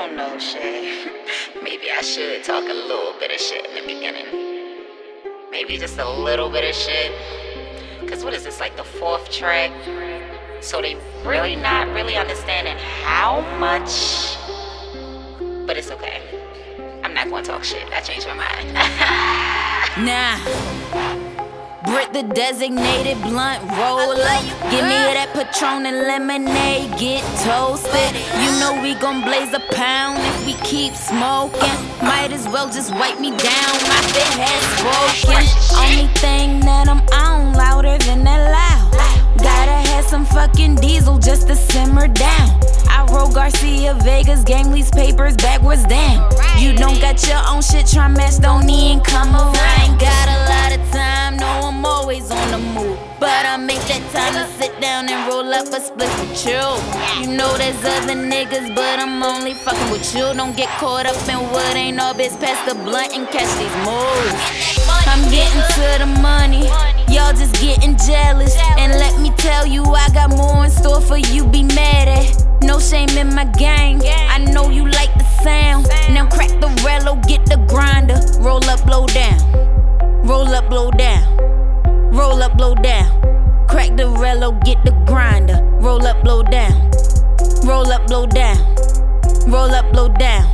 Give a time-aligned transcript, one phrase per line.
[0.00, 1.12] oh shit.
[1.62, 4.86] Maybe I should talk a little bit of shit in the beginning.
[5.50, 7.12] Maybe just a little bit of shit.
[8.08, 9.72] Cause what is this, like the fourth track?
[10.60, 14.36] So they really not really understanding how much.
[15.66, 16.22] But it's okay.
[17.02, 17.86] I'm not gonna talk shit.
[17.92, 18.78] I changed my mind.
[19.98, 21.47] Nah.
[21.88, 24.38] Brit the designated blunt roller.
[24.70, 28.12] Give me that Patron and lemonade, get toasted.
[28.44, 31.78] You know we gon' blaze a pound if we keep smoking.
[32.02, 35.40] Might as well just wipe me down, my fit has spoken.
[35.80, 39.38] Only thing that I'm on louder than that loud.
[39.38, 42.60] Gotta have some fucking diesel just to simmer down.
[42.90, 46.27] I roll Garcia Vegas, gang lease papers backwards, damn.
[46.58, 49.56] You don't got your own shit, try match, don't even come around.
[49.56, 52.98] I ain't got a lot of time, no, I'm always on the move.
[53.20, 56.62] But I make that time to sit down and roll up a spliff with you.
[57.22, 60.34] You know there's other niggas, but I'm only fucking with you.
[60.34, 62.36] Don't get caught up in what ain't all biz.
[62.36, 64.34] Pass the blunt and catch these moves.
[65.06, 66.66] I'm getting to the money.
[67.08, 68.54] Y'all just getting jealous.
[68.78, 69.82] And let me tell you,
[82.68, 83.66] Blow down.
[83.66, 85.58] Crack the rello, get the grinder.
[85.80, 86.90] Roll up, blow down.
[87.64, 88.58] Roll up, blow down.
[89.46, 90.44] Roll up, blow down.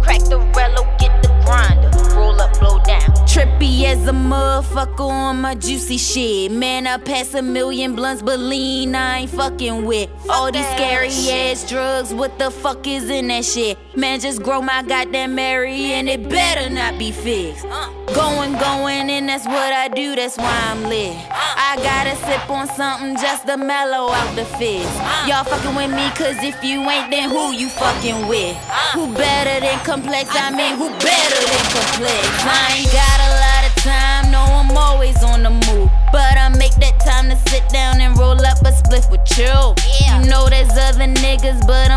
[0.00, 1.90] Crack the rello, get the grinder.
[2.16, 3.02] Roll up, blow down.
[3.28, 6.50] Trippy as a motherfucker on my juicy shit.
[6.50, 10.08] Man, I pass a million blunts, but lean I ain't fucking with.
[10.30, 13.76] All these scary ass drugs, what the fuck is in that shit?
[13.94, 17.66] Man, just grow my goddamn Mary and it better not be fixed.
[18.14, 18.97] Going, going, and
[19.38, 21.14] that's what I do, that's why I'm lit.
[21.30, 24.90] I gotta sip on something just to mellow out the fizz.
[25.30, 28.56] Y'all fucking with me, cause if you ain't, then who you fucking with?
[28.94, 30.34] Who better than Complex?
[30.34, 32.26] I mean, who better than Complex?
[32.50, 35.88] I ain't got a lot of time, no, I'm always on the move.
[36.10, 39.54] But I make that time to sit down and roll up a spliff with you.
[40.02, 41.87] You know there's other niggas, but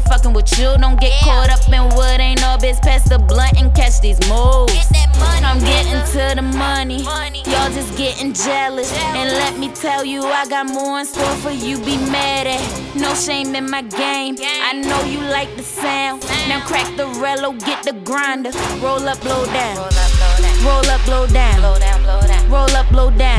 [0.00, 0.76] I'm fucking with you.
[0.78, 2.80] Don't get caught up in what ain't no biz.
[2.80, 4.72] Pass the blunt and catch these moves.
[5.44, 7.02] I'm getting to the money.
[7.02, 8.90] Y'all just getting jealous.
[9.14, 11.76] And let me tell you, I got more in store for you.
[11.78, 12.96] Be mad at.
[12.96, 14.36] No shame in my game.
[14.40, 16.22] I know you like the sound.
[16.48, 18.50] Now crack the rello, get the grinder.
[18.82, 19.76] Roll up, blow down,
[20.64, 21.60] roll up, blow down.
[22.50, 23.29] Roll up, blow down.